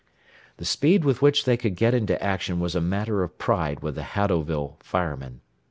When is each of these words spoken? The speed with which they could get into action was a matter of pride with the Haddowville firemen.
The 0.57 0.65
speed 0.65 1.05
with 1.05 1.21
which 1.21 1.45
they 1.45 1.55
could 1.57 1.75
get 1.75 1.93
into 1.93 2.19
action 2.23 2.59
was 2.59 2.73
a 2.73 2.81
matter 2.81 3.21
of 3.21 3.37
pride 3.37 3.81
with 3.81 3.93
the 3.93 4.01
Haddowville 4.01 4.81
firemen. 4.81 5.41